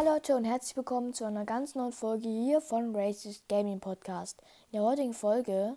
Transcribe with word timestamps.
Hi 0.00 0.06
Leute 0.06 0.34
und 0.34 0.46
herzlich 0.46 0.74
willkommen 0.78 1.12
zu 1.12 1.26
einer 1.26 1.44
ganz 1.44 1.74
neuen 1.74 1.92
Folge 1.92 2.26
hier 2.26 2.62
von 2.62 2.96
Racist 2.96 3.46
Gaming 3.50 3.80
Podcast. 3.80 4.40
In 4.72 4.78
der 4.78 4.82
heutigen 4.82 5.12
Folge 5.12 5.76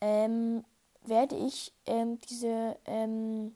ähm, 0.00 0.64
werde 1.06 1.36
ich 1.36 1.72
ähm, 1.86 2.18
diese 2.28 2.76
ähm, 2.84 3.54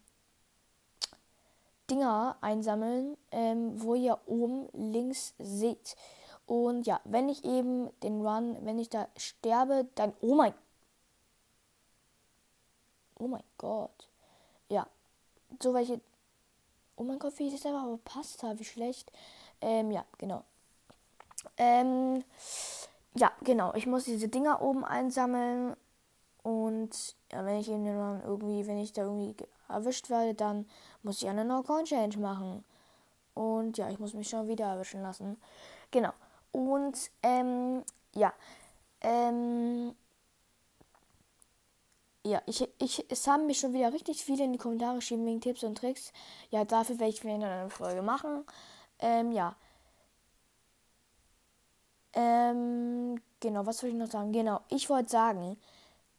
Dinger 1.90 2.36
einsammeln, 2.42 3.16
ähm, 3.32 3.82
wo 3.82 3.96
ihr 3.96 4.20
oben 4.26 4.68
links 4.92 5.34
seht. 5.40 5.96
Und 6.46 6.86
ja, 6.86 7.00
wenn 7.02 7.28
ich 7.28 7.44
eben 7.44 7.90
den 8.04 8.24
Run, 8.24 8.56
wenn 8.64 8.78
ich 8.78 8.90
da 8.90 9.08
sterbe, 9.16 9.88
dann. 9.96 10.12
Oh 10.20 10.36
mein. 10.36 10.54
Oh 13.18 13.26
mein 13.26 13.42
Gott. 13.58 14.08
Ja. 14.68 14.86
So 15.60 15.74
welche. 15.74 16.00
Oh 16.94 17.02
mein 17.02 17.18
Gott, 17.18 17.36
wie 17.40 17.48
ich 17.48 17.54
das 17.54 17.66
einfach 17.66 17.88
verpasst 17.88 18.44
habe. 18.44 18.60
Wie 18.60 18.64
schlecht. 18.64 19.10
Ähm, 19.64 19.90
ja, 19.90 20.04
genau. 20.18 20.44
Ähm, 21.56 22.22
ja, 23.14 23.32
genau. 23.42 23.72
Ich 23.74 23.86
muss 23.86 24.04
diese 24.04 24.28
Dinger 24.28 24.60
oben 24.60 24.84
einsammeln. 24.84 25.74
Und 26.42 27.16
ja, 27.32 27.46
wenn 27.46 27.58
ich 27.58 27.68
ihn 27.68 27.86
dann 27.86 28.22
irgendwie, 28.22 28.66
wenn 28.66 28.78
ich 28.78 28.92
da 28.92 29.02
irgendwie 29.04 29.34
erwischt 29.68 30.10
werde, 30.10 30.34
dann 30.34 30.68
muss 31.02 31.22
ich 31.22 31.28
eine 31.28 31.46
No-Coin-Change 31.46 32.18
machen. 32.18 32.62
Und 33.32 33.78
ja, 33.78 33.88
ich 33.88 33.98
muss 33.98 34.12
mich 34.12 34.28
schon 34.28 34.48
wieder 34.48 34.66
erwischen 34.66 35.02
lassen. 35.02 35.38
Genau. 35.90 36.12
Und 36.52 37.10
ähm, 37.22 37.82
ja. 38.14 38.34
Ähm, 39.00 39.94
ja, 42.26 42.42
ich, 42.46 42.68
ich, 42.78 43.10
es 43.10 43.26
haben 43.26 43.46
mich 43.46 43.60
schon 43.60 43.72
wieder 43.72 43.92
richtig 43.94 44.22
viele 44.22 44.44
in 44.44 44.52
die 44.52 44.58
Kommentare 44.58 44.96
geschrieben 44.96 45.24
wegen 45.24 45.40
Tipps 45.40 45.64
und 45.64 45.78
Tricks. 45.78 46.12
Ja, 46.50 46.64
dafür 46.66 46.98
werde 46.98 47.12
ich 47.12 47.24
wieder 47.24 47.34
eine 47.34 47.70
Folge 47.70 48.02
machen. 48.02 48.44
Ähm, 48.98 49.32
ja. 49.32 49.56
Ähm, 52.12 53.20
genau, 53.40 53.66
was 53.66 53.78
soll 53.78 53.90
ich 53.90 53.96
noch 53.96 54.10
sagen? 54.10 54.32
Genau, 54.32 54.60
ich 54.68 54.88
wollte 54.88 55.10
sagen, 55.10 55.56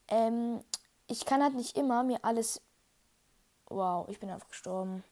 ähm, 0.07 0.59
ich 1.07 1.25
kann 1.25 1.41
halt 1.43 1.55
nicht 1.55 1.77
immer 1.77 2.03
mir 2.03 2.23
alles. 2.23 2.61
Wow, 3.69 4.07
ich 4.09 4.19
bin 4.19 4.29
einfach 4.29 4.49
gestorben. 4.49 5.03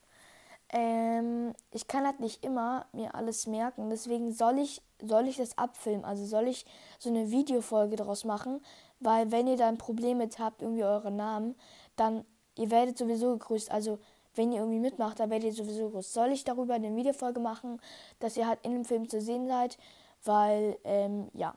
Ähm, 0.69 1.53
ich 1.71 1.87
kann 1.87 2.05
halt 2.05 2.19
nicht 2.19 2.43
immer 2.43 2.87
mir 2.93 3.15
alles 3.15 3.47
merken. 3.47 3.89
Deswegen 3.89 4.33
soll 4.33 4.59
ich, 4.59 4.81
soll 5.01 5.27
ich 5.27 5.37
das 5.37 5.57
abfilmen. 5.57 6.05
Also 6.05 6.25
soll 6.25 6.47
ich 6.47 6.65
so 6.99 7.09
eine 7.09 7.31
Videofolge 7.31 7.95
daraus 7.95 8.25
machen. 8.25 8.63
Weil 8.99 9.31
wenn 9.31 9.47
ihr 9.47 9.57
da 9.57 9.67
ein 9.67 9.77
Problem 9.77 10.17
mit 10.17 10.39
habt, 10.39 10.61
irgendwie 10.61 10.83
euren 10.83 11.15
Namen, 11.15 11.55
dann 11.95 12.25
ihr 12.57 12.71
werdet 12.71 12.97
sowieso 12.97 13.33
gegrüßt. 13.33 13.71
Also 13.71 13.99
wenn 14.35 14.51
ihr 14.51 14.59
irgendwie 14.59 14.79
mitmacht, 14.79 15.19
dann 15.19 15.29
werdet 15.29 15.47
ihr 15.47 15.53
sowieso 15.53 15.87
gegrüßt. 15.87 16.13
Soll 16.13 16.31
ich 16.31 16.43
darüber 16.43 16.73
eine 16.75 16.95
Videofolge 16.95 17.39
machen, 17.39 17.79
dass 18.19 18.37
ihr 18.37 18.47
halt 18.47 18.59
in 18.63 18.73
dem 18.73 18.85
Film 18.85 19.09
zu 19.09 19.21
sehen 19.21 19.47
seid? 19.47 19.77
Weil, 20.23 20.77
ähm, 20.83 21.29
ja. 21.33 21.55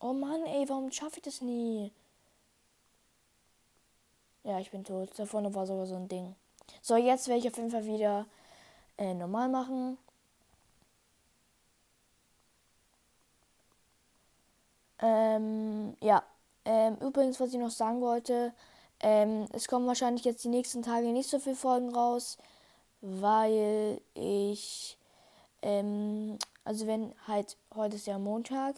Oh 0.00 0.12
Mann, 0.12 0.44
ey, 0.46 0.68
warum 0.68 0.90
schaffe 0.92 1.16
ich 1.16 1.22
das 1.22 1.40
nie? 1.40 1.92
Ja, 4.44 4.58
ich 4.58 4.70
bin 4.70 4.84
tot. 4.84 5.10
Da 5.16 5.26
vorne 5.26 5.54
war 5.54 5.66
sogar 5.66 5.86
so 5.86 5.96
ein 5.96 6.08
Ding. 6.08 6.34
So, 6.82 6.96
jetzt 6.96 7.28
werde 7.28 7.40
ich 7.40 7.48
auf 7.48 7.56
jeden 7.56 7.70
Fall 7.70 7.84
wieder 7.84 8.26
äh, 8.98 9.14
normal 9.14 9.48
machen. 9.48 9.98
Ähm, 15.00 15.96
ja. 16.00 16.22
Ähm, 16.64 16.96
übrigens, 17.00 17.40
was 17.40 17.52
ich 17.52 17.58
noch 17.58 17.70
sagen 17.70 18.00
wollte, 18.00 18.52
ähm, 19.00 19.46
es 19.52 19.68
kommen 19.68 19.86
wahrscheinlich 19.86 20.24
jetzt 20.24 20.44
die 20.44 20.48
nächsten 20.48 20.82
Tage 20.82 21.08
nicht 21.08 21.30
so 21.30 21.38
viele 21.38 21.56
Folgen 21.56 21.94
raus, 21.94 22.38
weil 23.00 24.00
ich, 24.14 24.98
ähm, 25.62 26.38
also 26.64 26.86
wenn 26.86 27.14
halt, 27.26 27.56
heute 27.74 27.96
ist 27.96 28.06
ja 28.06 28.18
Montag 28.18 28.76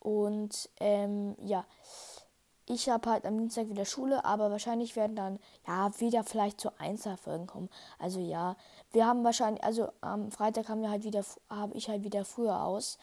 und 0.00 0.68
ähm, 0.80 1.34
ja, 1.44 1.64
ich 2.66 2.88
habe 2.88 3.10
halt 3.10 3.26
am 3.26 3.38
Dienstag 3.38 3.68
wieder 3.68 3.84
Schule, 3.84 4.24
aber 4.24 4.50
wahrscheinlich 4.50 4.96
werden 4.96 5.16
dann 5.16 5.38
ja 5.66 5.90
wieder 5.98 6.24
vielleicht 6.24 6.60
zu 6.60 6.70
Einzelfolgen 6.78 7.46
kommen. 7.46 7.68
Also 7.98 8.20
ja, 8.20 8.56
wir 8.92 9.06
haben 9.06 9.24
wahrscheinlich, 9.24 9.62
also 9.64 9.88
am 10.00 10.30
Freitag 10.30 10.68
haben 10.68 10.80
wir 10.80 10.90
halt 10.90 11.04
wieder, 11.04 11.24
habe 11.50 11.74
ich 11.74 11.88
halt 11.88 12.04
wieder 12.04 12.24
früher 12.24 12.62
aus 12.64 12.98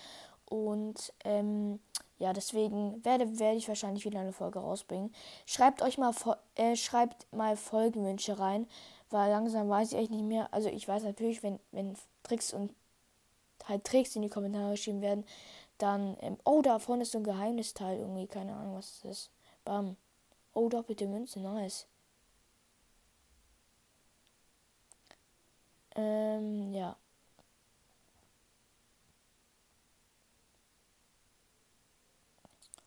und 0.46 1.14
ähm, 1.24 1.80
ja, 2.22 2.34
deswegen 2.34 3.04
werde, 3.04 3.40
werde 3.40 3.58
ich 3.58 3.68
wahrscheinlich 3.68 4.06
wieder 4.06 4.20
eine 4.20 4.32
Folge 4.32 4.60
rausbringen. 4.60 5.12
Schreibt 5.48 5.82
euch 5.82 5.98
mal, 5.98 6.14
äh, 6.56 6.76
schreibt 6.76 7.26
mal 7.34 7.58
Folgenwünsche 7.58 8.38
rein, 8.38 8.68
weil 9.10 9.32
langsam 9.32 9.68
weiß 9.68 9.92
ich 9.92 9.98
echt 9.98 10.12
nicht 10.12 10.24
mehr. 10.24 10.48
Also 10.54 10.70
ich 10.70 10.88
weiß 10.88 11.04
natürlich, 11.04 11.42
wenn, 11.42 11.60
wenn 11.72 11.96
Tricks 12.22 12.54
und 12.54 12.76
halt 13.68 13.86
Tricks 13.86 14.16
in 14.16 14.22
die 14.22 14.30
Kommentare 14.30 14.72
geschrieben 14.72 15.02
werden, 15.02 15.26
dann, 15.80 16.16
ähm, 16.22 16.38
oh, 16.46 16.62
da 16.62 16.78
vorne 16.78 17.04
ist 17.04 17.12
so 17.14 17.18
ein 17.18 17.24
Geheimnisteil 17.24 17.98
irgendwie, 18.00 18.28
keine 18.28 18.54
Ahnung, 18.54 18.76
was 18.76 19.02
das 19.02 19.12
ist. 19.12 19.32
Bam. 19.66 19.98
Oh, 20.54 20.70
doppelte 20.70 21.08
Münze, 21.08 21.40
nice. 21.40 21.88
Ähm, 25.96 26.74
ja. 26.74 26.96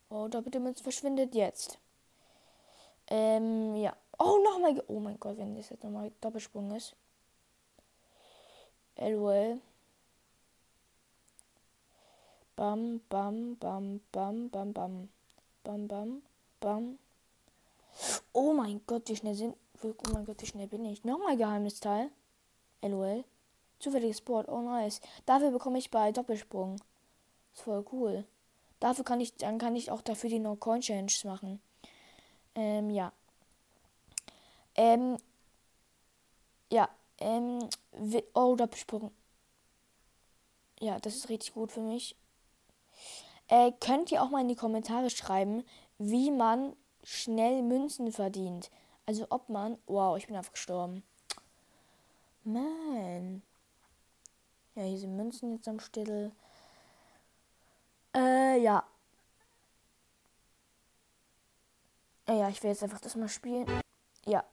Oh, 0.09 0.29
doppelte 0.29 0.61
Münze 0.61 0.83
verschwindet 0.83 1.35
jetzt. 1.35 1.79
Ähm, 3.09 3.75
ja. 3.77 3.97
Oh, 4.19 4.39
nochmal. 4.45 4.83
Oh 4.89 5.01
mein 5.01 5.19
Gott, 5.19 5.37
wenn 5.39 5.57
das 5.57 5.71
jetzt 5.71 5.85
nochmal 5.85 6.13
Doppelsprung 6.21 6.71
ist. 6.75 6.95
LOL. 8.97 9.61
Bam, 12.57 13.01
bam, 13.09 13.57
bam, 13.59 14.01
bam, 14.13 14.49
bam, 14.51 14.73
bam. 14.73 15.09
Bam, 15.65 15.89
bam. 15.89 16.23
Bam. 16.61 16.99
Oh 18.33 18.53
mein 18.53 18.81
Gott, 18.87 19.09
wie 19.09 19.17
schnell 19.17 19.35
sind. 19.35 19.57
Oh 19.83 19.93
mein 20.13 20.25
Gott, 20.25 20.41
wie 20.41 20.47
schnell 20.47 20.69
bin 20.69 20.85
ich. 20.85 21.05
Nochmal 21.05 21.37
Geheimnisteil. 21.37 22.11
LOL. 22.83 23.25
Zufälliges 23.81 24.21
Board. 24.21 24.49
Oh 24.49 24.61
nice. 24.61 25.01
Dafür 25.27 25.51
bekomme 25.51 25.79
ich 25.79 25.91
bei 25.91 26.13
Doppelsprung. 26.13 26.77
Ist 27.53 27.63
voll 27.63 27.85
cool. 27.93 28.25
Dafür 28.81 29.05
kann 29.05 29.21
ich, 29.21 29.35
dann 29.37 29.59
kann 29.59 29.77
ich 29.77 29.91
auch 29.91 30.03
dafür 30.03 30.31
die 30.31 30.39
No-Coin-Changes 30.39 31.25
machen. 31.25 31.61
Ähm, 32.55 32.91
ja. 32.91 33.13
Ähm, 34.77 35.17
ja, 36.71 36.89
ähm, 37.19 37.69
oh, 38.35 38.57
Doppelsprung. 38.57 39.13
Ja, 40.81 40.99
das 40.99 41.15
ist 41.15 41.29
richtig 41.29 41.55
gut 41.55 41.73
für 41.73 41.81
mich. 41.81 42.17
Äh, 43.49 43.73
könnt 43.81 44.11
ihr 44.11 44.23
auch 44.23 44.31
mal 44.31 44.41
in 44.41 44.49
die 44.49 44.57
Kommentare 44.57 45.11
schreiben, 45.11 45.65
wie 45.99 46.31
man 46.31 46.75
schnell 47.03 47.63
Münzen 47.63 48.11
verdient. 48.11 48.71
Also 49.07 49.27
ob 49.31 49.49
man. 49.49 49.79
Wow, 49.87 50.17
ich 50.17 50.27
bin 50.27 50.37
einfach 50.37 50.53
gestorben. 50.53 51.03
Man. 52.43 53.43
Ja, 54.75 54.83
hier 54.83 54.99
sind 54.99 55.17
Münzen 55.17 55.55
jetzt 55.55 55.69
am 55.69 55.79
Stittel. 55.79 56.33
Äh, 58.55 58.59
ja. 58.59 58.85
Äh, 62.27 62.39
ja, 62.39 62.49
ich 62.49 62.63
will 62.63 62.71
jetzt 62.71 62.83
einfach 62.83 63.01
das 63.01 63.17
mal 63.17 63.29
spielen. 63.29 63.67
Ja. 64.27 64.45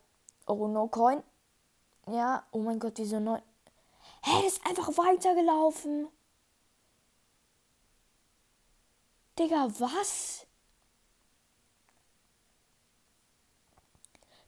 Oh, 0.47 0.67
no 0.67 0.87
coin. 0.87 1.23
Ja, 2.07 2.43
oh 2.51 2.59
mein 2.59 2.79
Gott, 2.79 2.97
diese 2.97 3.19
neu. 3.19 3.37
Hä, 4.23 4.31
hey, 4.31 4.47
ist 4.47 4.65
einfach 4.65 4.87
weitergelaufen. 4.97 6.07
Digga, 9.37 9.67
was? 9.79 10.47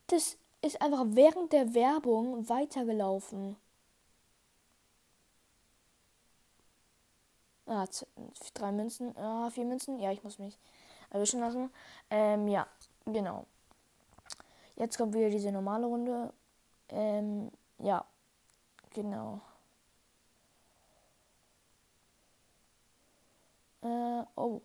Das 0.08 0.36
ist 0.62 0.82
einfach 0.82 1.04
während 1.10 1.52
der 1.52 1.74
Werbung 1.74 2.48
weitergelaufen. 2.48 3.56
Ah, 7.66 7.86
drei 8.54 8.72
Münzen. 8.72 9.16
Ah, 9.16 9.50
vier 9.50 9.64
Münzen. 9.64 9.98
Ja, 9.98 10.12
ich 10.12 10.22
muss 10.22 10.38
mich 10.38 10.58
erwischen 11.10 11.40
lassen. 11.40 11.70
Ähm, 12.10 12.48
ja, 12.48 12.66
genau. 13.06 13.46
Jetzt 14.76 14.98
kommt 14.98 15.14
wieder 15.14 15.30
diese 15.30 15.52
normale 15.52 15.86
Runde. 15.86 16.32
Ähm, 16.88 17.50
ja, 17.78 18.04
genau. 18.90 19.40
Äh, 23.82 24.24
oh. 24.36 24.60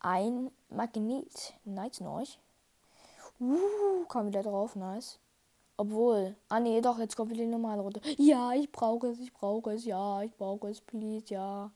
Ein 0.00 0.50
Magnet. 0.68 1.54
Nice, 1.64 2.00
neuch. 2.00 2.38
Uh, 3.40 4.04
kam 4.08 4.26
wieder 4.28 4.42
drauf, 4.42 4.76
nice. 4.76 5.18
Obwohl. 5.76 6.36
Ah 6.48 6.60
nee, 6.60 6.80
doch, 6.80 6.98
jetzt 6.98 7.16
kommt 7.16 7.30
wieder 7.30 7.44
die 7.44 7.50
normale 7.50 7.82
Runde. 7.82 8.00
Ja, 8.18 8.52
ich 8.52 8.70
brauche 8.70 9.08
es, 9.08 9.18
ich 9.18 9.32
brauche 9.32 9.72
es, 9.72 9.84
ja, 9.84 10.22
ich 10.22 10.34
brauche 10.36 10.68
es, 10.68 10.80
please, 10.80 11.26
ja. 11.28 11.70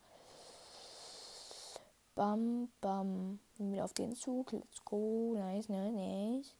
Bam, 2.14 2.70
bam. 2.80 3.38
Wieder 3.58 3.84
auf 3.84 3.92
den 3.92 4.14
Zug. 4.14 4.52
Let's 4.52 4.84
go. 4.84 5.34
Nice, 5.34 5.68
nice, 5.68 5.92
nice. 5.92 6.54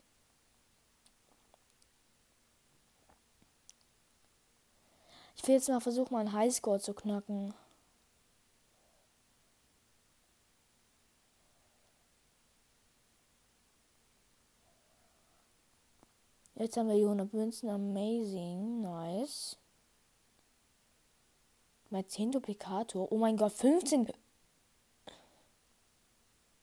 Ich 5.37 5.47
will 5.47 5.55
jetzt 5.55 5.69
mal 5.69 5.81
versuchen, 5.81 6.15
meinen 6.15 6.33
Highscore 6.33 6.81
zu 6.81 6.95
knacken. 6.95 7.55
Jetzt 16.59 16.77
haben 16.79 16.89
wir 16.89 16.95
hier 16.95 17.05
100 17.05 17.33
Münzen. 17.35 17.69
Amazing. 17.69 18.81
Nice. 18.81 19.59
Mal 21.91 22.05
10 22.05 22.33
Duplikator. 22.33 23.13
Oh 23.13 23.19
mein 23.19 23.37
Gott, 23.37 23.53
15. 23.53 24.11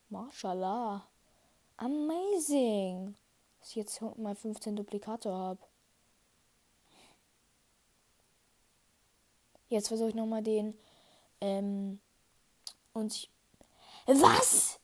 Mashallah. 0.10 1.08
Amazing. 1.78 3.16
Dass 3.60 3.70
ich 3.70 3.76
jetzt 3.76 4.02
mal 4.18 4.36
15 4.36 4.76
Duplikator 4.76 5.34
habe. 5.34 5.60
Jetzt 9.70 9.88
versuche 9.90 10.10
ich 10.10 10.16
nochmal 10.16 10.44
den. 10.44 10.78
Ähm, 11.40 12.00
und 12.94 13.14
ich. 13.14 13.30
Was? 14.06 14.80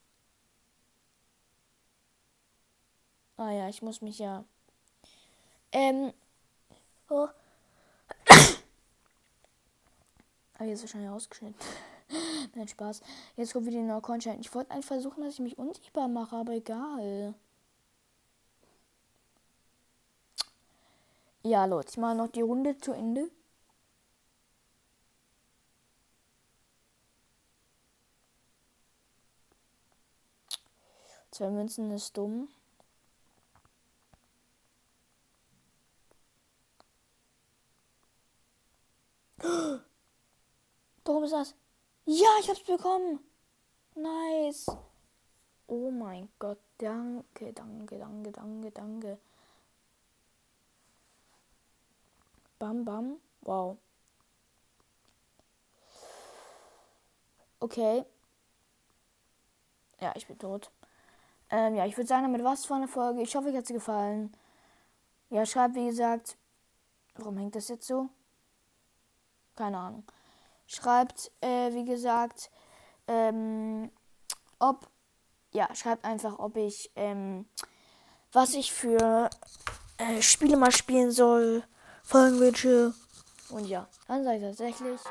Ah 3.38 3.52
ja, 3.52 3.70
ich 3.70 3.82
muss 3.82 4.02
mich 4.02 4.20
ja. 4.20 4.46
Ähm. 5.72 6.14
Oh. 7.10 7.28
Aber 10.56 10.66
jetzt 10.66 10.82
wahrscheinlich 10.82 11.10
ausgeschnitten. 11.10 11.56
Nein, 12.56 12.68
Spaß. 12.68 13.02
Jetzt 13.38 13.54
kommt 13.54 13.66
wieder 13.66 13.78
die 13.80 13.84
neue 13.84 14.02
Content. 14.02 14.40
Ich 14.42 14.54
wollte 14.54 14.72
einfach 14.72 14.90
versuchen, 14.90 15.24
dass 15.24 15.36
ich 15.36 15.40
mich 15.40 15.58
unsichtbar 15.58 16.08
mache, 16.08 16.36
aber 16.36 16.54
egal. 16.54 17.34
Ja, 21.44 21.66
Leute, 21.66 21.90
ich 21.92 21.98
mache 21.98 22.16
noch 22.16 22.28
die 22.28 22.42
Runde 22.42 22.78
zu 22.78 22.92
Ende. 22.92 23.30
Zwei 31.32 31.50
Münzen 31.50 31.92
ist 31.92 32.18
dumm. 32.18 32.50
Warum 41.20 41.26
ist 41.26 41.34
das? 41.34 41.56
Ja, 42.06 42.30
ich 42.40 42.48
hab's 42.48 42.64
bekommen. 42.64 43.20
Nice. 43.94 44.68
Oh 45.68 45.92
mein 45.92 46.30
Gott, 46.40 46.60
danke, 46.78 47.52
danke, 47.52 48.00
danke, 48.00 48.32
danke, 48.32 48.72
danke. 48.72 49.20
Bam, 52.58 52.86
bam. 52.86 53.20
Wow. 53.42 53.78
Okay. 57.60 58.06
Ja, 60.00 60.14
ich 60.16 60.26
bin 60.26 60.40
tot. 60.40 60.72
Ähm, 61.50 61.76
ja, 61.76 61.86
ich 61.86 61.98
würde 61.98 62.08
sagen, 62.08 62.24
damit 62.24 62.46
was 62.46 62.66
von 62.66 62.80
der 62.80 62.88
Folge. 62.88 63.22
Ich 63.24 63.36
hoffe, 63.36 63.50
euch 63.50 63.58
hat 63.58 63.68
sie 63.68 63.74
gefallen. 63.74 64.32
Ja, 65.30 65.46
schreibt, 65.46 65.76
wie 65.76 65.88
gesagt. 65.88 66.38
Warum 67.16 67.36
hängt 67.36 67.56
das 67.56 67.68
jetzt 67.68 67.88
so? 67.88 68.08
Keine 69.58 69.78
Ahnung. 69.78 70.06
Schreibt, 70.72 71.32
äh, 71.42 71.74
wie 71.74 71.84
gesagt, 71.84 72.52
ähm, 73.08 73.90
ob. 74.60 74.88
Ja, 75.52 75.74
schreibt 75.74 76.06
einfach, 76.06 76.38
ob 76.38 76.58
ich, 76.58 76.92
ähm, 76.96 77.48
was 78.32 78.54
ich 78.54 78.72
für 78.72 79.32
äh, 79.98 80.22
Spiele 80.22 80.58
mal 80.58 80.72
spielen 80.72 81.10
soll, 81.10 81.64
Folgenwünsche. 82.04 82.94
Und 83.50 83.66
ja, 83.66 83.88
dann 84.08 84.24
sage 84.24 84.38
ich 84.38 84.44
tatsächlich. 84.44 85.02